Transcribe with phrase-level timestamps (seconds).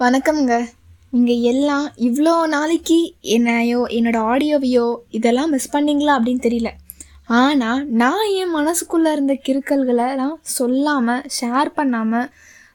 [0.00, 0.56] வணக்கம்ங்க.
[1.12, 2.98] நீங்கள் எல்லாம் இவ்வளோ நாளைக்கு
[3.36, 6.70] என்னையோ என்னோடய ஆடியோவையோ இதெல்லாம் மிஸ் பண்ணீங்களா அப்படின்னு தெரியல.
[7.38, 12.28] ஆனால் நான் என் மனசுக்குள்ளே இருந்த கிறுக்கல்களெல்லாம் சொல்லாமல் ஷேர் பண்ணாமல்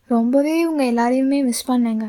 [0.07, 2.07] ரொம்பவே உங்கள் எல்லாரையுமே மிஸ் பண்ணேங்க.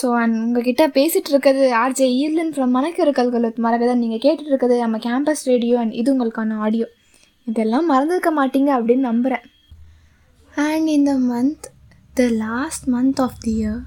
[0.00, 5.46] ஸோ அண்ட் உங்ககிட்ட பேசிகிட்டு இருக்கிறது ஆர்ஜே ஈர்லன் ஃப்ரம் மனக்கிறுக்கல்கள் மறக்கதான் நீங்கள் கேட்டுட்டு இருக்கிறது நம்ம கேம்பஸ்
[5.52, 6.88] ரேடியோ அண்ட் இது உங்களுக்கான ஆடியோ
[7.46, 9.46] இதெல்லாம் மறந்துருக்க மாட்டீங்க அப்படின்னு நம்புகிறேன்
[10.52, 11.66] அண்ட் இந்த month
[12.14, 13.82] the last month of the year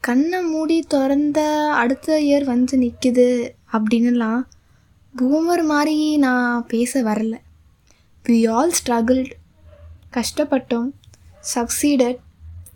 [0.00, 4.42] கண்ணை மூடி திறந்த அடுத்த இயர் வந்து நிற்குது அப்படின்னுலாம்
[5.18, 7.38] பூமர் மாதிரி நான் பேச வரல.
[8.24, 9.30] வி ஆல் ஸ்ட்ரகிள்ட்
[10.12, 10.90] கஷ்டப்பட்டோம்.
[11.54, 12.18] சக்சீடட்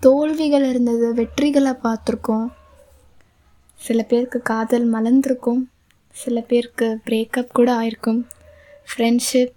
[0.00, 1.14] தோல்விகள் இருந்தது.
[1.14, 2.48] வெற்றிகளை பார்த்துருக்கோம்.
[3.74, 5.62] சில பேருக்கு காதல் மலர்ந்திருக்கும்.
[6.12, 8.26] சில பேருக்கு பிரேக்கப் கூட ஆயிருக்கும்.
[8.86, 9.52] ஃப்ரெண்ட்ஷிப்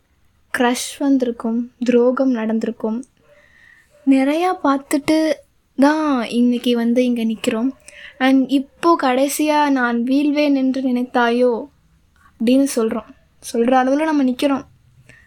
[0.58, 1.72] க்ரஷ் வந்திருக்கும்.
[1.86, 3.06] துரோகம் நடந்திருக்கும்.
[4.10, 5.34] நிறையா பார்த்துட்டு
[5.80, 7.70] தான் இன்னைக்கு வந்து இங்கே நிற்கிறோம்
[8.18, 11.52] அண்ட் இப்போது கடைசியாக நான் வீழ்வேன் என்று நினைத்தாயோ
[12.40, 13.10] அப்படின்னு சொல்கிறோம்
[13.44, 14.66] சொல்கிற அளவில் நம்ம நிற்கிறோம்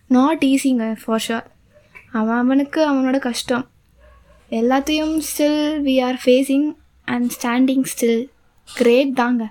[0.06, 1.46] நாட் ஈஸிங்க ஃபார் ஷுர்
[2.12, 3.64] அவன் அவனுக்கு அவனோட கஷ்டம்.
[4.50, 6.68] எல்லாத்தையும் still we are facing
[7.08, 8.20] and standing still
[8.68, 9.42] great தாங்க.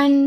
[0.00, 0.22] அண்ட்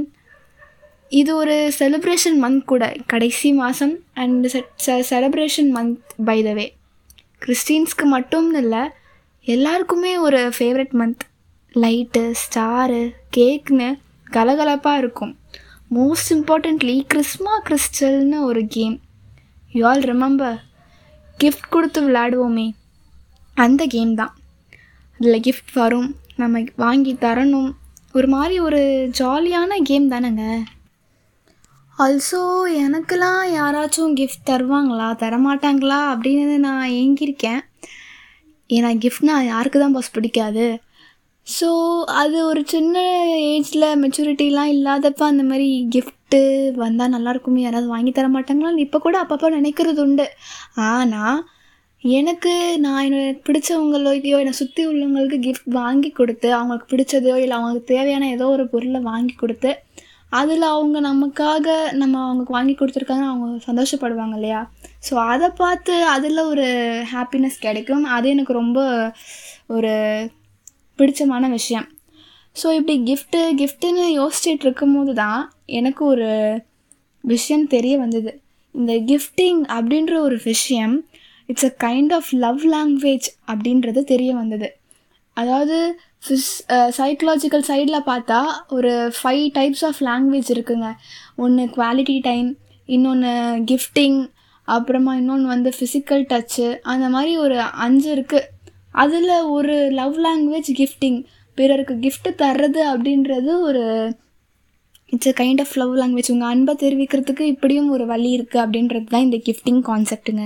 [1.09, 2.83] இது ஒரு செலிப்ரேஷன் மந்த் கூட.
[3.05, 6.67] கடைசி மாதம் அண்ட் செ celebration month by the way
[7.45, 8.83] கிறிஸ்டின்ஸ்க்கு மட்டும் இல்லை
[9.49, 11.19] எல்லாருக்குமே ஒரு ஃபேவரட் மந்த்
[11.75, 13.99] லைட்டு ஸ்டாரு கேக்குன்னு
[14.31, 15.37] கலகலப்பாக இருக்கும்.
[15.95, 18.99] மோஸ்ட் இம்பார்ட்டண்ட்லி கிறிஸ்மா கிறிஸ்டல்னு ஒரு game
[19.71, 20.57] you all remember
[21.43, 22.71] gift கொடுத்து விளையாடுவோமே.
[23.53, 24.35] அந்த கேம் தான்.
[25.13, 26.15] அதில் கிஃப்ட் வரும்.
[26.35, 27.71] நம்ம வாங்கி தரணும்.
[28.13, 30.63] ஒரு மாதிரி ஒரு ஜாலியான கேம் தானேங்க.
[31.97, 35.15] ஆல்சோ எனக்கெல்லாம் யாராச்சும் கிஃப்ட் தருவாங்களா?
[35.15, 36.15] தரமாட்டாங்களா?
[36.15, 37.59] அப்படின்னு நான் ஏங்கியிருக்கேன்.
[38.69, 40.65] ஏன்னா கிஃப்ட்னா யாருக்கு தான் பாஸ் பிடிக்காது.
[41.47, 41.69] ஸோ
[42.21, 42.95] அது ஒரு சின்ன
[43.53, 46.39] ஏஜில் மெச்சூரிட்டிலாம் இல்லாதப்ப அந்த மாதிரி கிஃப்ட்டு
[46.75, 50.27] வந்தால் நல்லாயிருக்குமே யாராவது வாங்கி தர மாட்டாங்களான்னு இப்போ கூட அப்பப்போ நினைக்கிறது உண்டு.
[50.89, 51.39] ஆனால்
[52.03, 58.29] எனக்கு நான் எனக்கு பிடிச்சவங்களுக்கையோ என்னை சுற்றி உள்ளவங்களுக்கு கிஃப்ட் வாங்கி கொடுத்து அவங்களுக்கு பிடிச்சதையோ இல்லை அவங்களுக்கு தேவையான
[58.35, 59.71] ஏதோ ஒரு பொருளை வாங்கி கொடுத்து
[60.31, 64.61] அதில் அவங்க நமக்காக நம்ம அவங்களுக்கு வாங்கி கொடுத்துருக்காங்க அவங்க சந்தோஷப்படுவாங்க இல்லையா?
[65.03, 66.67] ஸோ அதை பார்த்து அதில் ஒரு
[67.13, 68.03] ஹாப்பினஸ் கிடைக்கும்.
[68.15, 68.79] அது எனக்கு ரொம்ப
[69.75, 69.93] ஒரு
[70.99, 71.87] பிடிச்சமான விஷயம்.
[72.55, 75.41] ஸோ இப்படி கிஃப்ட்டு கிஃப்ட்டுன்னு யோசிச்சுட்டு இருக்கும்போது தான்
[75.79, 76.29] எனக்கு ஒரு
[77.23, 78.31] விஷயம் தெரிய வந்தது.
[78.75, 80.95] இந்த கிஃப்டிங் அப்படின்ற ஒரு விஷயம்
[81.49, 84.67] it's a kind of love language அப்படின்றது தெரிய வந்தது.
[85.37, 85.77] அதாவது
[86.25, 86.49] ஃபிஸ்
[86.97, 88.39] சைக்கலாஜிக்கல் சைடில் பார்த்தா
[88.77, 90.87] ஒரு ஃபைவ் டைப்ஸ் ஆஃப் லாங்குவேஜ் இருக்குங்க.
[91.43, 92.49] ஒன்று குவாலிட்டி டைம்
[92.89, 93.31] இன்னொன்று
[93.71, 94.19] கிஃப்டிங்
[94.69, 98.47] அப்புறமா இன்னொன்று வந்து ஃபிசிக்கல் டச்சு அந்த மாதிரி ஒரு அஞ்சு இருக்குது
[98.93, 101.19] அதில் ஒரு லவ் லாங்குவேஜ் கிஃப்டிங்
[101.57, 103.83] பிறருக்கு கிஃப்ட்டு தர்றது அப்படின்றது ஒரு
[105.13, 109.21] it's a kind of love language உங்கள் அன்பை தெரிவிக்கிறதுக்கு இப்படியும் ஒரு வழி இருக்குது அப்படின்றது தான்
[109.21, 110.45] இந்த கிஃப்டிங் கான்செப்ட்டுங்க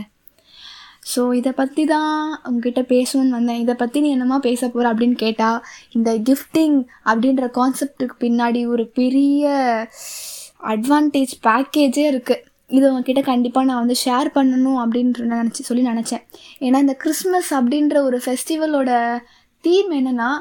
[1.13, 2.11] ஸோ இதை பற்றி தான்
[2.43, 3.59] உங்ககிட்ட பேசணும்னு வந்தேன்.
[3.59, 5.59] இதை பற்றி நீ என்னமா பேச போகிற அப்படின்னு கேட்டால்
[5.91, 9.43] இந்த கிஃப்டிங் அப்படின்ற கான்செப்டுக்கு பின்னாடி ஒரு பெரிய
[10.67, 12.41] அட்வான்டேஜ் பேக்கேஜே இருக்குது
[12.77, 16.23] இது உங்ககிட்ட கண்டிப்பாக நான் வந்து ஷேர் பண்ணணும் அப்படின்ற நினச்சி சொல்லி நினச்சேன்.
[16.65, 18.91] ஏன்னா இந்த கிறிஸ்மஸ் அப்படின்ற ஒரு ஃபெஸ்டிவலோட
[19.63, 20.31] தீம் என்னென்னா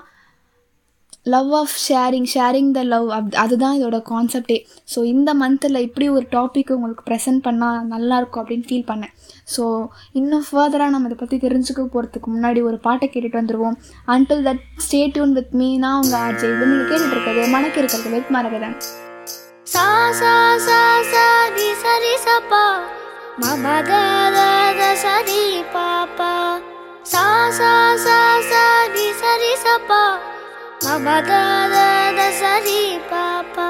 [1.32, 4.56] love of sharing sharing the love up அதுதான் இதோட கான்செப்டே
[4.92, 9.12] ஸோ இந்த மந்தில் இப்படி ஒரு டாபிக் உங்களுக்கு ப்ரெசென்ட் பண்ணால் நல்லாயிருக்கும் அப்படின்னு ஃபீல் பண்ணேன்.
[9.54, 9.62] ஸோ
[10.21, 13.78] இன்னும் ஃபர்தராக நம்ம இதை பற்றி தெரிஞ்சுக்க போகிறதுக்கு முன்னாடி ஒரு பாட்டை கேட்டுட்டு வந்துடுவோம்
[14.15, 18.34] until that stay tune with Meena உங்கள் ஆர்ஜி இது நீங்கள் கேட்டுட்டு இருக்கிறது மனக்கு இருக்கிறது வெத்
[18.38, 18.76] மரகதன்.
[19.72, 19.84] सा
[22.25, 22.65] सापा
[23.41, 26.33] मम दादा द सरि पापा।
[27.12, 27.25] सा
[27.59, 28.19] सा सा
[28.50, 30.03] सा रि सरि सपा
[30.84, 33.69] मम दादा सरि पापा।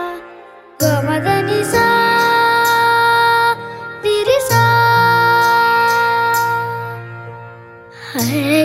[0.82, 1.86] गमदनि सा
[4.02, 4.64] दिरि सा
[8.12, 8.64] हरे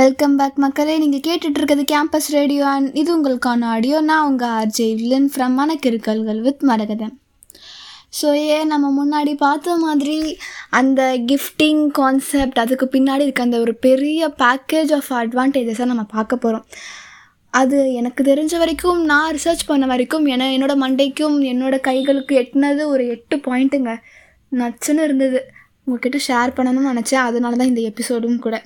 [0.00, 0.92] வெல்கம் பேக் மக்களே.
[0.98, 6.62] நீங்கள் கேட்டுட்ருக்கிறது கேம்பஸ் ரேடியோ அண்ட் இது உங்களுக்கான ஆடியோ நான் உங்கள் ஆர்ஜே வில்லன் ஃப்ரம் மனக்கிருக்கல்கள் வித்
[6.68, 7.14] மரகதன்
[8.18, 10.16] ஸோ ஏன் நம்ம முன்னாடி பார்த்த மாதிரி
[10.70, 11.00] அந்த
[11.32, 16.66] கிஃப்டிங் கான்செப்ட் அதுக்கு பின்னாடி இருக்க அந்த ஒரு பெரிய பேக்கேஜ் ஆஃப் அட்வான்டேஜஸாக நம்ம பார்க்க போகிறோம்
[17.54, 23.06] அது எனக்கு தெரிஞ்ச வரைக்கும் நான் ரிசர்ச் பண்ண வரைக்கும் ஏன்னா என்னோட மண்டைக்கும் என்னோடய கைகளுக்கு எட்டினது ஒரு
[23.08, 23.94] எட்டு பாயிண்ட்டுங்க
[24.52, 25.40] நச்சுன்னு இருந்தது.
[25.84, 27.26] உங்ககிட்ட ஷேர் பண்ணணும்னு நினச்சேன்.
[27.28, 28.56] அதனால தான் இந்த எபிசோடும் கூட.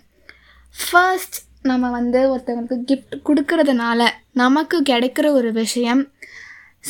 [0.74, 1.36] ஃபர்ஸ்ட்
[1.70, 4.06] நம்ம வந்து ஒருத்தவங்களுக்கு கிஃப்ட் கொடுக்கறதுனால
[4.42, 6.02] நமக்கு கிடைக்கிற ஒரு விஷயம்.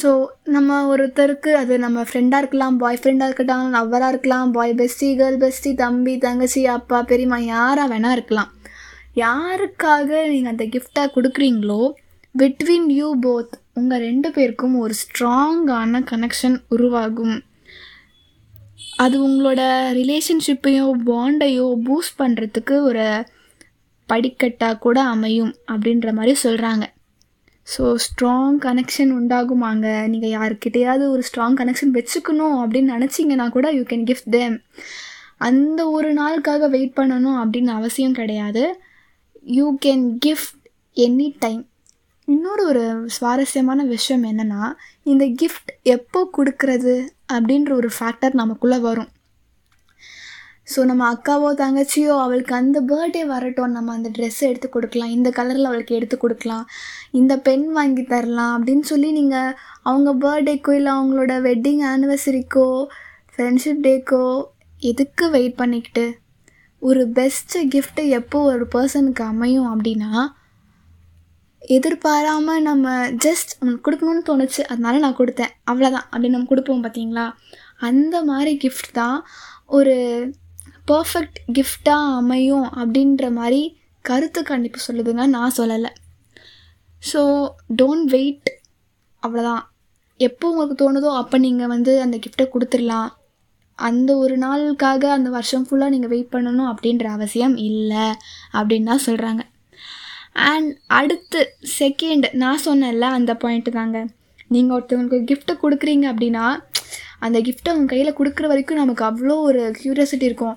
[0.01, 0.11] ஸோ
[0.55, 5.73] நம்ம ஒருத்தருக்கு அது நம்ம ஃப்ரெண்டாக இருக்கலாம் பாய் ஃப்ரெண்டாக இருக்கட்டும் லவ்வராக இருக்கலாம் பாய் பெஸ்டி கேர்ள் பெஸ்டி
[5.83, 8.51] தம்பி தங்கச்சி அப்பா பெரியம்மா யாராக வேணால் இருக்கலாம்.
[9.25, 11.83] யாருக்காக நீங்கள் அந்த கிஃப்டாக கொடுக்குறீங்களோ
[12.35, 17.37] பிட்வீன் யூ போத் உங்கள் ரெண்டு பேருக்கும் ஒரு ஸ்ட்ராங்கான கனெக்ஷன் உருவாகும்.
[19.05, 19.61] அது உங்களோட
[20.01, 23.07] ரிலேஷன்ஷிப்பையோ பாண்டையோ பூஸ்ட் பண்ணுறதுக்கு ஒரு
[24.13, 26.85] படிக்கட்டாக கூட அமையும் அப்படின்ற மாதிரி சொல்கிறாங்க
[27.67, 29.87] ஸோ ஸ்ட்ராங் கனெக்ஷன் உண்டாகுமாங்க.
[30.13, 34.57] நீங்கள் யாருக்கிட்டையாவது ஒரு ஸ்ட்ராங் கனெக்ஷன் வச்சுக்கணும் அப்படின்னு நினச்சிங்கன்னா கூட யூ கேன் கிஃப்ட் தேம்
[35.49, 38.65] அந்த ஒரு நாளுக்காக வெயிட் பண்ணணும் அப்படின்னு அவசியம் கிடையாது.
[39.59, 40.61] You can gift
[40.97, 41.63] any time
[42.29, 42.85] இன்னொரு ஒரு
[43.17, 44.63] சுவாரஸ்யமான விஷயம் என்னென்னா
[45.13, 46.95] இந்த கிஃப்ட் எப்போ கொடுக்கறது
[47.33, 49.11] அப்படின்ற ஒரு ஃபேக்டர் நமக்குள்ளே வரும்.
[50.73, 53.75] ஸோ நம்ம அக்காவோ தங்கச்சியோ அவளுக்கு அந்த பர்த்டே வரட்டும்.
[53.77, 55.13] நம்ம அந்த ட்ரெஸ்ஸை எடுத்து கொடுக்கலாம்.
[55.17, 56.65] இந்த கலரில் அவளுக்கு எடுத்து கொடுக்கலாம்.
[57.21, 59.55] இந்த பென் வாங்கி தரலாம் அப்படின்னு சொல்லி நீங்கள்
[59.91, 62.69] அவங்க பர்த்டேக்கோ இல்லை அவங்களோட வெட்டிங் ஆனிவர்சரிக்கோ
[63.35, 64.25] ஃப்ரெண்ட்ஷிப் டேக்கோ
[64.83, 66.07] எதுக்கு வெயிட் பண்ணிக்கிட்டு?
[66.83, 70.13] ஒரு பெஸ்ட்டு கிஃப்ட்டு எப்போ ஒரு பர்சனுக்கு அமையும் அப்படின்னா
[71.63, 72.87] எதிர்பாராமல் நம்ம
[73.25, 75.53] ஜஸ்ட் அவனுக்கு கொடுக்கணும்னு தோணுச்சு அதனால நான் கொடுத்தேன்.
[75.71, 77.27] அவ்வளோதான் அப்படின்னு நம்ம கொடுப்போம் பார்த்தீங்களா
[77.89, 79.19] அந்த மாதிரி கிஃப்ட் தான்
[79.79, 79.95] ஒரு
[80.87, 83.61] பர்ஃபெக்ட் கிஃப்டாக அமையும் அப்படின்ற மாதிரி
[84.05, 85.25] கருத்து கண்டிப்பு சொல்லுதுங்க.
[85.37, 85.91] நான் சொல்லலை.
[87.03, 87.21] ஸோ
[87.81, 88.51] டோன்ட் வெயிட்
[89.23, 89.63] அவ்வளோதான்
[90.21, 93.09] எப்போ உங்களுக்கு தோணுதோ அப்போ நீங்கள் வந்து அந்த கிஃப்டை கொடுத்துடலாம்.
[93.79, 98.05] அந்த ஒரு நாளுக்காக அந்த வருஷம் ஃபுல்லாக நீங்கள் வெயிட் பண்ணணும் அப்படின்ற அவசியம் இல்லை
[98.59, 99.43] அப்படின்னு தான் சொல்கிறாங்க
[100.51, 101.41] அண்ட் அடுத்து
[101.79, 103.99] செகண்ட் நான் சொன்னேன்ல அந்த பாயிண்ட்டு தாங்க.
[104.55, 106.47] நீங்கள் ஒருத்தவங்களுக்கு கிஃப்ட்டை கொடுக்குறீங்க அப்படின்னா
[107.27, 110.57] அந்த கிஃப்ட்டை அவங்க கையில் கொடுக்குற வரைக்கும் நமக்கு அவ்வளோ ஒரு க்யூரியாசிட்டி இருக்கும்.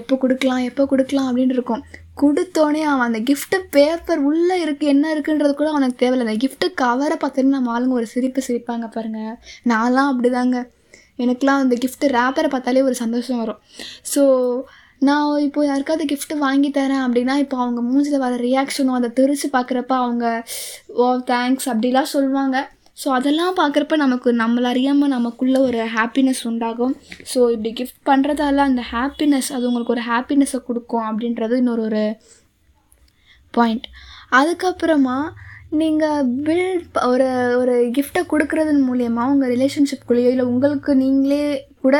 [0.00, 1.82] எப்போ கொடுக்கலாம் எப்போ கொடுக்கலாம் அப்படின்னு இருக்கும்.
[2.22, 6.26] கொடுத்தோடனே அவன் அந்த கிஃப்ட்டு பேப்பர் உள்ளே இருக்குது என்ன இருக்குன்றது கூட அவனுக்கு தேவையில்லை.
[6.28, 9.36] அந்த கிஃப்ட்டு கவரை பார்த்தோன்னா நம்ம ஆளுங்க ஒரு சிரிப்பு சிரிப்பாங்க பாருங்கள்
[9.72, 10.64] நான்லாம் அப்படி தாங்க
[11.64, 13.60] அந்த கிஃப்ட்டு ரேப்பரை பார்த்தாலே ஒரு சந்தோஷம் வரும்.
[14.12, 14.22] ஸோ
[15.06, 19.94] நான் இப்போ யாருக்காவது கிஃப்ட்டு வாங்கி தரேன் அப்படின்னா இப்போ அவங்க மூஞ்சில் வர ரியாக்ஷனும் அதை தெரிச்சு பார்க்குறப்ப
[20.04, 20.24] அவங்க
[21.02, 22.56] ஓ தேங்க்ஸ் அப்படிலாம் சொல்லுவாங்க.
[23.02, 26.94] ஸோ அதெல்லாம் பார்க்குறப்ப நமக்கு நம்மள அறியாமல் நமக்குள்ளே ஒரு ஹாப்பினஸ் உண்டாகும்.
[27.32, 32.04] ஸோ இப்படி கிஃப்ட் பண்ணுறதால அந்த ஹாப்பினஸ் அது உங்களுக்கு ஒரு ஹாப்பினஸை கொடுக்கும் அப்படின்றது இன்னொரு ஒரு
[33.54, 33.86] பாயிண்ட்
[34.38, 35.18] அதுக்கப்புறமா
[35.80, 37.28] நீங்கள் பில்ட் ஒரு
[37.60, 41.46] ஒரு கிஃப்ட்டை கொடுக்குறதன் மூலயமா உங்கள் ரிலேஷன்ஷிப்குள்ளேயோ இல்லை உங்களுக்கு நீங்களே
[41.84, 41.96] கூட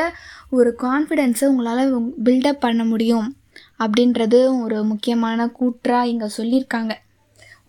[0.57, 1.91] ஒரு கான்ஃபிடென்ஸை உங்களால்
[2.27, 3.27] பில்டப் பண்ண முடியும்.
[3.83, 6.93] அப்படின்றது ஒரு முக்கியமான கூற்றாக இங்கே சொல்லியிருக்காங்க.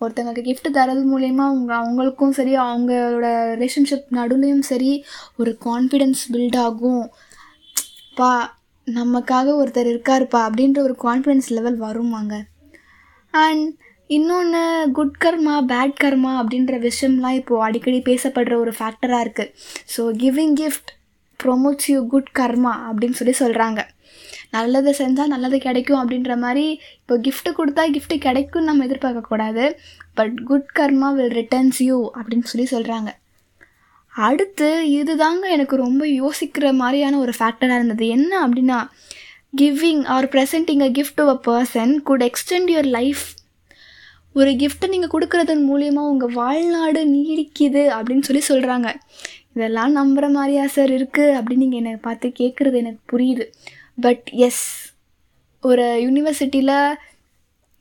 [0.00, 5.04] ஒருத்தங்களுக்கு கிஃப்ட் தரது மூலயமா அவங்க அவங்களுக்கும் சரி அவங்களோட ரிலேஷன்ஷிப் நடுவுலையும் சரி
[5.36, 7.10] ஒரு கான்ஃபிடென்ஸ் பில்ட் ஆகும்.
[8.14, 8.30] பா
[8.86, 12.34] நமக்காக ஒருத்தர் இருக்காருப்பா அப்படின்ற ஒரு கான்ஃபிடென்ஸ் லெவல் வருவாங்க
[13.30, 13.66] அண்ட்
[14.10, 14.62] இன்னொன்று
[14.92, 19.52] குட் கர்மா பேட் கர்மா அப்படின்ற விஷயம்லாம் இப்போது அடிக்கடி பேசப்படுற ஒரு ஃபேக்டராக இருக்குது
[19.96, 20.90] so giving gift
[21.44, 23.80] promotes you good karma அப்படின்னு சொல்லி சொல்கிறாங்க
[24.50, 26.66] நல்லது செஞ்சால் நல்லது கிடைக்கும் அப்படின்ற மாதிரி
[27.00, 29.64] இப்போ கிஃப்ட்டு கொடுத்தா கிஃப்ட்டு கிடைக்கும்னு நம்ம எதிர்பார்க்கக்கூடாது
[30.14, 33.10] but good karma will returns you அப்படின்னு சொல்லி சொல்கிறாங்க
[34.14, 38.08] அடுத்து இதுதாங்க எனக்கு ரொம்ப யோசிக்கிற மாதிரியான ஒரு ஃபேக்டராக இருந்தது.
[38.08, 38.78] என்ன அப்படின்னா
[39.58, 43.24] giving or presenting a gift to a person could extend your life
[44.32, 48.88] ஒரு கிஃப்ட்டை நீங்கள் கொடுக்குறதன் மூலியமாக உங்கள் வாழ்நாடு நீடிக்குது அப்படின்னு சொல்லி சொல்கிறாங்க
[49.58, 53.44] இதெல்லாம் நம்புகிற மாதிரியா சார் இருக்குது அப்படின்னு நீங்கள் என்னை பார்த்து கேட்குறது எனக்கு புரியுது.
[53.98, 54.64] பட் எஸ்
[55.62, 56.76] ஒரு யூனிவர்சிட்டியில்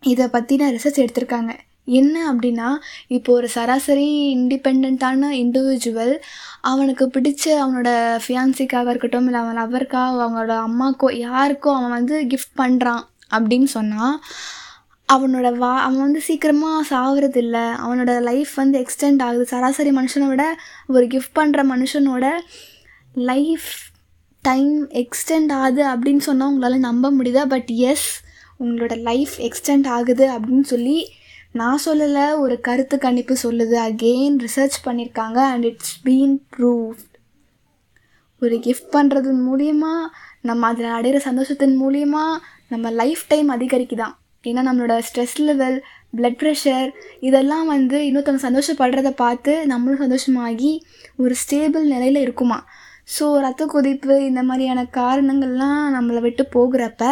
[0.03, 1.51] இதை பற்றின ரிசர்ச் எடுத்திருக்காங்க.
[1.99, 2.69] என்ன அப்படின்னா
[3.15, 4.07] இப்போ ஒரு சராசரி
[4.37, 6.13] இண்டிபெண்ட்டான இண்டிவிஜுவல்
[6.71, 7.89] அவனுக்கு பிடிச்ச அவனோட
[8.23, 13.03] ஃபியான்சிக்காக இருக்கட்டும் இல்லை அவன் லவருக்காக அவங்களோட அம்மாக்கோ யாருக்கோ அவன் வந்து கிஃப்ட் பண்ணுறான்
[13.35, 14.17] அப்படின்னு சொன்னால்
[15.13, 19.45] அவனோட வா அவன் வந்து சீக்கிரமாக சாகிறது இல்லை அவனோட லைஃப் வந்து எக்ஸ்டெண்ட் ஆகுது.
[19.45, 22.29] சராசரி மனுஷனை விட ஒரு கிஃப்ட் பண்ணுற மனுஷனோட
[23.13, 23.63] லைஃப்
[24.41, 27.45] டைம் எக்ஸ்டெண்ட் ஆகுது அப்படின்னு சொன்னால் உங்களால் நம்ப முடியுதா?
[27.45, 28.21] பட் எஸ்
[28.59, 31.07] உங்களோட லைஃப் எக்ஸ்டெண்ட் ஆகுது அப்படின்னு சொல்லி
[31.51, 33.77] நான் சொல்லலை ஒரு கருத்து கணிப்பு சொல்லுது.
[33.89, 37.05] அகெயின் ரிசர்ச் பண்ணியிருக்காங்க அண்ட் இட்ஸ் பீன் ப்ரூவ்ட்
[38.41, 40.05] ஒரு கிஃப்ட் பண்ணுறது மூலியமாக
[40.41, 42.37] நம்ம அதில் அடையிற சந்தோஷத்தின் மூலியமாக
[42.69, 44.13] நம்ம லைஃப் டைம் அதிகரிக்குதான்.
[44.43, 45.77] ஏன்னா நம்மளோட ஸ்ட்ரெஸ் லெவல்
[46.17, 46.89] பிளட் ப்ரெஷர்
[47.19, 50.71] இதெல்லாம் வந்து இன்னொருத்தவங்க சந்தோஷப்படுறத பார்த்து நம்மளும் சந்தோஷமாகி
[51.17, 52.65] ஒரு ஸ்டேபிள் நிலையில் இருக்குமா?
[53.19, 57.11] ஸோ ரத்த கொதிப்பு இந்த மாதிரியான காரணங்கள்லாம் நம்மளை விட்டு போகிறப்ப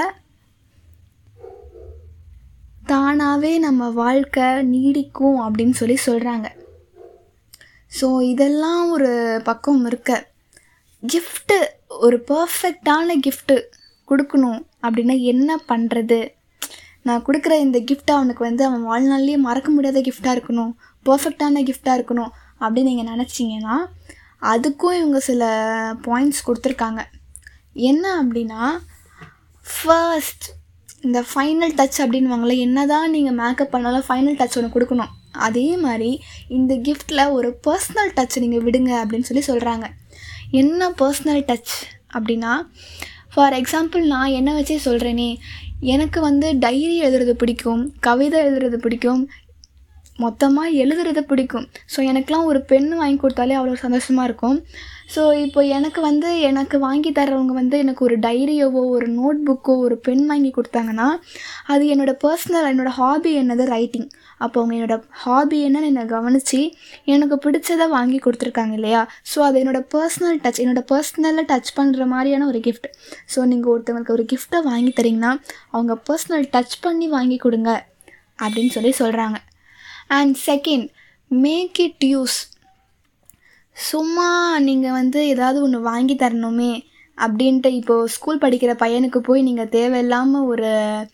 [2.86, 6.48] தானாகவே நம்ம வாழ்க்கை நீடிக்கும் அப்படின்னு சொல்லி சொல்கிறாங்க
[8.02, 10.28] ஸோ இதெல்லாம் ஒரு பக்கம் இருக்க.
[11.04, 13.56] கிஃப்ட்டு ஒரு பர்ஃபெக்டான கிஃப்ட்டு
[14.10, 16.20] கொடுக்கணும் அப்படின்னா என்ன பண்ணுறது
[17.08, 20.72] நான் கொடுக்குற இந்த கிஃப்ட் அவனுக்கு வந்து அவன் வாழ்நாள்லேயே மறக்க முடியாத கிஃப்டாக இருக்கணும்.
[21.06, 22.32] பர்ஃபெக்டான கிஃப்டாக இருக்கணும்
[22.64, 23.76] அப்படின்னு நீங்கள் நினச்சிங்கன்னா
[24.54, 25.44] அதுக்கும் இவங்க சில
[26.06, 27.02] பாயிண்ட்ஸ் கொடுத்துருக்காங்க.
[27.90, 28.62] என்ன அப்படின்னா
[29.66, 30.46] ஃபர்ஸ்ட்
[31.08, 35.12] இந்த ஃபைனல் டச் அப்படின்வாங்களே என்ன தான் நீங்கள் மேக்கப் பண்ணாலும் ஃபைனல் டச் ஒன்று கொடுக்கணும்.
[35.48, 36.12] அதே மாதிரி
[36.58, 39.86] இந்த கிஃப்டில் ஒரு பர்சனல் டச் நீங்கள் விடுங்க அப்படின்னு சொல்லி சொல்கிறாங்க
[40.62, 41.76] என்ன பர்சனல் டச்
[42.18, 42.54] அப்படின்னா
[43.34, 45.30] ஃபார் எக்ஸாம்பிள் நான் என்ன வச்சே சொல்கிறேனே
[45.80, 49.22] எனக்கு வந்து டைரி எழுதுறது பிடிக்கும் கவிதை எழுதுறது பிடிக்கும்
[50.24, 51.66] மொத்தமாக எழுதுறது பிடிக்கும்.
[51.94, 54.58] ஸோ எனக்கெலாம் ஒரு பென் வாங்கி கொடுத்தாலே அவ்வளோ சந்தோஷமாக இருக்கும்.
[55.14, 59.96] ஸோ இப்போ எனக்கு வந்து எனக்கு வாங்கி தர்றவங்க வந்து எனக்கு ஒரு டைரியோவோ ஒரு நோட் புக்கோ ஒரு
[60.06, 61.08] பென் வாங்கி கொடுத்தாங்கன்னா
[61.74, 63.64] அது என்னோடய பர்சனல் என்னோடய ஹாபி என்னது?
[63.76, 64.08] ரைட்டிங்
[64.38, 66.62] அப்போ அவங்க என்னோடய ஹாபி என்னன்னு என்னை கவனித்து
[67.14, 69.02] எனக்கு பிடிச்சதை வாங்கி கொடுத்துருக்காங்க இல்லையா?
[69.32, 72.88] ஸோ அது என்னோடய பர்சனல் டச் என்னோடய பர்சனலில் டச் பண்ணுற மாதிரியான ஒரு கிஃப்ட்
[73.36, 75.34] ஸோ நீங்கள் ஒருத்தவங்களுக்கு ஒரு கிஃப்ட்டை வாங்கி தரீங்கன்னா
[75.76, 77.72] அவங்க பர்சனல் டச் பண்ணி வாங்கி கொடுங்க
[78.46, 79.38] அப்படின்னு சொல்லி சொல்கிறாங்க
[80.08, 80.90] and second
[81.28, 82.54] make it use
[83.72, 86.84] சும்மா நீங்கள் வந்து ஏதாவது ஒன்று வாங்கி தரணுமே
[87.18, 91.08] அப்படின்ட்டு இப்போது ஸ்கூல் படிக்கிற பையனுக்கு போய் நீங்கள் தேவையில்லாமல் ஒரு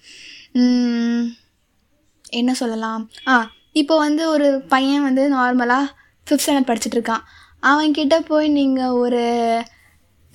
[2.30, 3.10] என்ன சொல்லலாம்?
[3.28, 5.88] ஆ இப்போ வந்து ஒரு பையன் வந்து நார்மலாக
[6.30, 7.22] ஃபிஃப்த் ஸ்டாண்டர்ட் படிச்சுட்ருக்கான்
[7.64, 9.64] அவன்கிட்ட போய் நீங்கள் ஒரு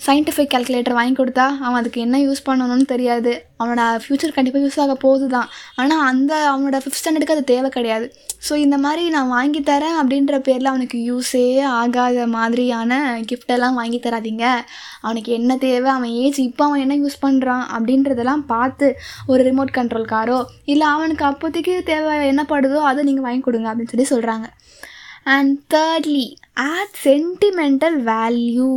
[0.00, 3.33] சயின்டிஃபிக் கால்குலேட்டர் வாங்கி கொடுத்தா அவன் அதுக்கு என்ன யூஸ் பண்ணணும்னு தெரியாது.
[3.61, 5.49] அவனோட ஃப்யூச்சர் கண்டிப்பாக யூஸ் ஆக போகுது தான்
[5.81, 8.07] ஆனால் அந்த அவனோட ஃபிஃப்த் ஸ்டாண்டர்டுக்கு அது தேவை கிடையாது.
[8.47, 11.45] ஸோ இந்த மாதிரி நான் வாங்கி தரேன் அப்படின்ற பேரில் அவனுக்கு யூஸே
[11.81, 12.99] ஆகாத மாதிரியான
[13.31, 14.45] கிஃப்டெல்லாம் வாங்கி தராதீங்க.
[15.07, 18.88] அவனுக்கு என்ன தேவை அவன் ஏஜ் இப்போ அவன் என்ன யூஸ் பண்ணுறான் அப்படின்றதெல்லாம் பார்த்து
[19.26, 20.38] ஒரு ரிமோட் கண்ட்ரோல் காரோ
[20.75, 24.49] இல்லை அவனுக்கு அப்போதைக்கு தேவை என்ன படுதோ அதை நீங்கள் வாங்கி கொடுங்க அப்படின்னு சொல்லி சொல்கிறாங்க
[25.37, 26.26] and thirdly
[26.71, 28.71] add sentimental value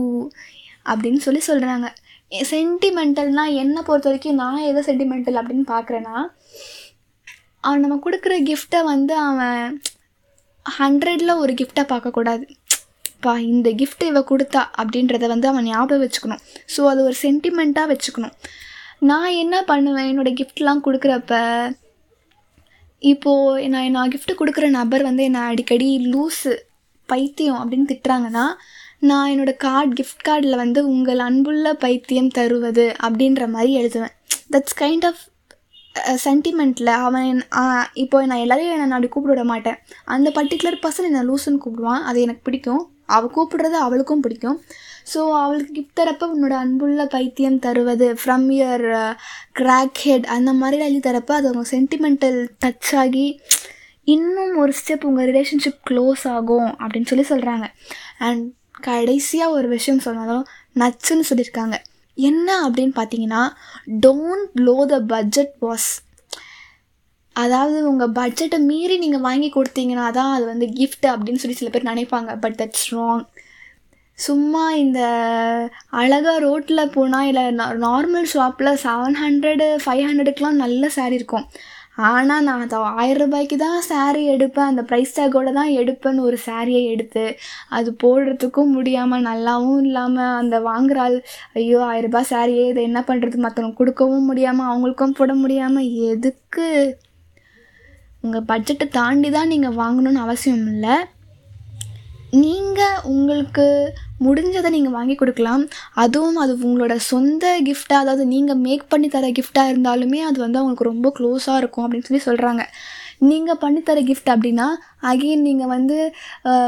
[0.85, 1.87] அப்படின்னு சொல்லி சொல்கிறாங்க
[2.51, 6.17] சென்டிமெண்டல்னால் என்னை பொறுத்த வரைக்கும் நான் எதை சென்டிமெண்டல் அப்படின்னு பார்க்குறேன்னா
[7.63, 9.81] அவன் நம்ம கொடுக்குற கிஃப்ட்டை வந்து அவன்
[10.65, 12.43] ஹண்ட்ரடில் ஒரு கிஃப்ட்டை பார்க்கக்கூடாது.
[13.21, 16.41] பா இந்த கிஃப்ட் இவ கொடுத்தா அப்படின்றத வந்து அவன் ஞாபகம் வச்சுக்கணும்.
[16.75, 18.35] ஸோ அது ஒரு சென்டிமெண்ட்டாக வச்சுக்கணும்.
[19.09, 20.09] நான் என்ன பண்ணுவேன்?
[20.11, 21.33] என்னோடய கிஃப்ட்லாம் கொடுக்குறப்ப
[23.01, 26.53] இப்போது நான் நான் கிஃப்ட் கொடுக்குற நபர் வந்து என்னை அடிக்கடி லூஸு
[27.09, 28.45] பைத்தியம் அப்படின்னு திட்டுறாங்கன்னா
[29.01, 34.15] நான் என்னோடய கார்டு கிஃப்ட் கார்டில் வந்து உங்கள் அன்புள்ள பைத்தியம் தருவது அப்படின்ற மாதிரி எழுதுவேன்.
[34.53, 35.21] தட்ஸ் கைண்ட் ஆஃப்
[36.25, 37.39] சென்டிமெண்ட்டில் அவன்
[37.93, 39.77] இப்போ நான் எல்லாரையும் என்னை அப்படி கூப்பிட விட மாட்டேன்.
[40.05, 42.03] அந்த பர்டிகுலர் பர்சன் என்னை லூசுன்னு கூப்பிடுவான்.
[42.03, 42.83] அது எனக்கு பிடிக்கும்.
[43.05, 44.57] அவள் கூப்பிடுறது அவளுக்கும் பிடிக்கும்.
[45.13, 48.87] ஸோ அவளுக்கு கிஃப்ட் தரப்போ உன்னோட அன்புள்ள பைத்தியம் தருவது ஃப்ரம் யுவர்
[49.59, 53.27] கிராக் ஹெட் அந்த மாதிரி எழுதி தரப்போ அது அவங்க சென்டிமெண்டல் டச் ஆகி
[54.03, 57.65] இன்னும் ஒரு ஸ்டெப் உங்கள் ரிலேஷன்ஷிப் க்ளோஸ் ஆகும் அப்படின்னு சொல்லி சொல்கிறாங்க
[58.19, 58.45] அண்ட்
[58.87, 60.45] கடைசியாக ஒரு விஷயம் சொன்னாலும்
[60.81, 61.75] நச்சுன்னு சொல்லியிருக்காங்க.
[62.29, 63.43] என்ன அப்படின்னு பார்த்தீங்கன்னா
[64.05, 65.89] don't blow the budget was
[67.35, 71.91] அதாவது உங்கள் பட்ஜெட்டை மீறி நீங்கள் வாங்கி கொடுத்தீங்கன்னா தான் அது வந்து கிஃப்ட் அப்படின்னு சொல்லி சில பேர்
[71.91, 72.31] நினைப்பாங்க.
[72.39, 73.23] பட் தட்ஸ் ராங்
[74.27, 75.01] சும்மா இந்த
[76.01, 77.43] அழகாக ரோட்டில் போனால் இல்லை
[77.85, 81.45] நார்மல் ஷாப்பில் செவன் ஹண்ட்ரடு ஃபைவ் ஹண்ட்ரடுக்கெலாம் நல்ல saree இருக்கும்.
[82.07, 84.69] ஆனால் நான் அதை ஆயிரம் ரூபாய்க்கு தான் saree எடுப்பேன்.
[84.71, 87.23] அந்த ப்ரைஸ் டேக்கோடு தான் எடுப்பேன்னு ஒரு சாரியை எடுத்து
[87.77, 91.17] அது போடுறதுக்கும் முடியாமல் நல்லாவும் இல்லாமல் அந்த வாங்குற ஆள்
[91.61, 96.67] ஐயோ ஆயிரம் ரூபாய் சாரியே இதை என்ன பண்ணுறது மற்றவங்க கொடுக்கவும் முடியாமல் அவங்களுக்கும் போட முடியாமல் எதுக்கு?
[98.25, 100.95] உங்கள் பட்ஜெட்டை தாண்டி தான் நீங்கள் வாங்கணும்னு அவசியம் இல்லை.
[102.31, 103.93] நீங்கள் உங்களுக்கு
[104.25, 105.63] முடிஞ்சதை நீங்கள் வாங்கி கொடுக்கலாம்.
[105.93, 110.83] அதுவும் அது உங்களோட சொந்த கிஃப்டாக அதாவது நீங்கள் மேக் பண்ணி தர கிஃப்டாக இருந்தாலுமே அது வந்து அவங்களுக்கு
[110.83, 112.65] ரொம்ப க்ளோஸாக இருக்கும் அப்படின்னு சொல்லி சொல்கிறாங்க
[113.19, 114.67] நீங்கள் பண்ணித்தர கிஃப்ட் அப்படின்னா
[115.01, 116.13] அகெயின் நீங்கள் வந்து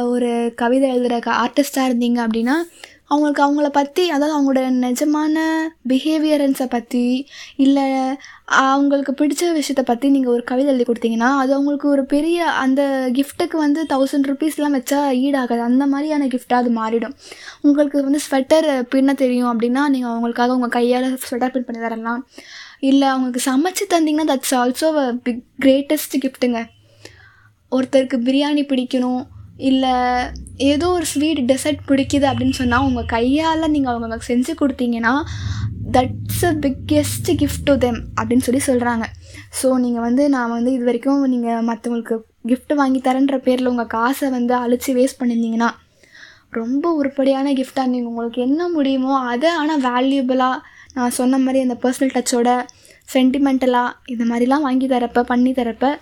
[0.09, 2.55] ஒரு கவிதை எழுதுகிற ஆர்டிஸ்ட்டாக ஆர்டிஸ்டாக இருந்தீங்க அப்படின்னா
[3.07, 5.45] அவங்களுக்கு அவங்கள பற்றி அதாவது அவங்களோட நிஜமான
[5.89, 7.85] பிஹேவியரன்ஸை பற்றி இல்லை
[8.59, 12.81] அவங்களுக்கு பிடிச்ச விஷயத்தை பற்றி நீங்கள் ஒரு கவிதை எழுதி கொடுத்தீங்கன்னா அது அவங்களுக்கு ஒரு பெரிய அந்த
[13.17, 15.61] கிஃப்ட்டுக்கு வந்து தௌசண்ட் ருபீஸ்லாம் வச்சா ஈடாகாது.
[15.69, 17.15] அந்த மாதிரியான கிஃப்டாக அது மாறிடும்.
[17.61, 22.23] உங்களுக்கு வந்து ஸ்வெட்டர் பின்ன தெரியும் அப்படின்னா நீங்கள் அவங்களுக்காக உங்கள் கையால் ஸ்வெட்டர் பின் பண்ணி தரலாம்.
[22.89, 24.89] இல்லை அவங்களுக்கு சமைச்சு தந்தீங்கன்னா தட்ஸ் ஆல்சோ
[25.27, 26.61] பிக் கிரேட்டஸ்ட் கிஃப்ட்டுங்க
[27.71, 29.21] ஒருத்தருக்கு பிரியாணி பிடிக்கணும்
[29.69, 29.93] இல்லை
[30.69, 35.13] ஏதோ ஒரு ஸ்வீட் டெசர்ட் பிடிக்குது அப்படின்னு சொன்னால் உங்கள் கையால் நீங்கள் அவங்களுக்கு செஞ்சு கொடுத்தீங்கன்னா
[35.91, 39.05] that's a biggest gift to them அப்படின்னு சொல்லி சொல்கிறாங்க
[39.61, 44.29] ஸோ நீங்கள் வந்து நான் வந்து இது வரைக்கும் நீங்கள் மற்றவங்களுக்கு கிஃப்ட் வாங்கி தரேன்ற பேரில் உங்கள் காசை
[44.29, 45.69] வந்து அழித்து வேஸ்ட் பண்ணியிருந்தீங்கன்னா
[46.53, 50.57] ரொம்ப உருப்படியான கிஃப்டாக இருந்தீங்க உங்களுக்கு என்ன முடியுமோ அதை ஆனால் வேல்யூபிளாக
[50.93, 52.49] நான் சொன்ன மாதிரி அந்த பர்சனல் டச்சோட
[53.13, 55.97] சென்டிமெண்டலாக இந்த மாதிரிலாம் வாங்கி தரப்ப பண்ணி தரப்ப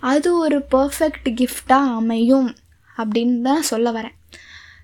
[0.00, 2.50] அது ஒரு பர்ஃபெக்ட் கிஃப்டாக அமையும்
[2.98, 4.17] அப்படின்னு தான் சொல்ல வரேன்.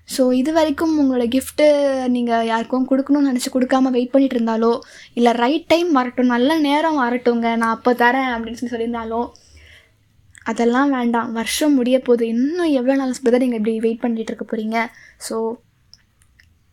[0.09, 1.65] ஸோ இது வரைக்கும் உங்களோட கிஃப்ட்டு
[2.07, 4.73] நீங்கள் யாருக்கும் கொடுக்கணும்னு நினச்சி கொடுக்காம வெயிட் பண்ணிட்டு இருந்தாலோ
[5.13, 9.21] இல்லை ரைட் டைம் வரட்டும் நல்ல நேரம் வரட்டுங்க நான் அப்போ தரேன் அப்படின்னு சொல்லி சொல்லியிருந்தாலோ
[10.43, 11.31] அதெல்லாம் வேண்டாம்.
[11.31, 12.23] வருஷம் முடிய போகுது.
[12.27, 14.77] இன்னும் எவ்வளோ நாள் தான் நீங்கள் இப்படி வெயிட் பண்ணிகிட்டு இருக்க போகிறீங்க
[15.29, 15.37] ஸோ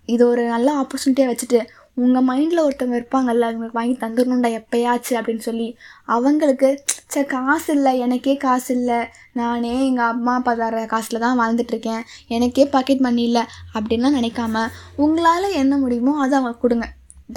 [0.08, 1.60] இது ஒரு நல்ல ஆப்பர்ச்சுனிட்டியாக வச்சுட்டு
[1.96, 5.66] உங்கள் மைண்டில் ஒருத்தவங்க இருப்பாங்கல்ல அவங்களுக்கு வாங்கி தந்துடணும்டா எப்பயாச்சு அப்படின்னு சொல்லி
[6.14, 6.68] அவங்களுக்கு
[7.12, 9.00] சே காசு இல்லை எனக்கே காசு இல்லை.
[9.40, 12.02] நானே எங்கள் அம்மா அப்பா தர காசில் தான் வாழ்ந்துட்டுருக்கேன்
[12.36, 13.42] எனக்கே பாக்கெட் மணி இல்லை
[13.76, 14.64] அப்படின்லாம் நினைக்காம
[15.04, 16.86] உங்களால் என்ன முடியுமோ அதை அவங்க கொடுங்க.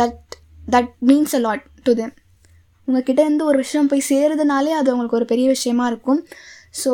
[0.01, 0.21] That
[0.67, 2.13] that means a lot to them
[2.87, 6.21] உங்ககிட்ட இருந்து ஒரு விஷயம் போய் சேருதுனாலே அது அவங்களுக்கு ஒரு பெரிய விஷயமா இருக்கும்.
[6.83, 6.93] So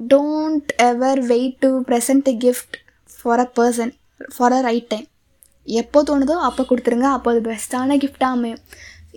[0.00, 2.76] don't ever wait to present a gift
[3.18, 3.92] for a person
[4.36, 5.06] for a right time
[5.66, 7.08] எப்போ தோணுதோ அப்போ கொடுத்துருங்க.
[7.16, 8.62] அப்போ அது பெஸ்ட்டான கிஃப்டாக அமையும்.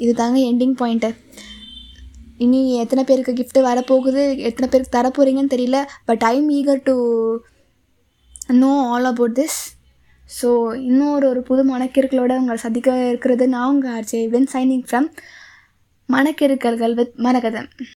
[0.04, 1.10] இது தாங்க எண்டிங் பாயிண்ட்டு
[2.46, 4.22] இனி எத்தனை பேருக்கு கிஃப்ட்டு வரப்போகுது?
[4.50, 5.80] எத்தனை பேருக்கு தரப்போகிறீங்கன்னு தெரியல.
[6.06, 6.96] But I'm eager to
[8.62, 9.60] know all about this
[10.30, 10.50] so
[10.90, 15.08] இன்னொரு ஒரு புது மணக்கிருக்களோட உங்களை சந்திக்க இருக்கிறது நான் உங்கள் ஆர்ஜே வென் சைனிங் ஃப்ரம்
[16.10, 17.70] மணக்கிருக்கல்கள் வித் மரகதம்.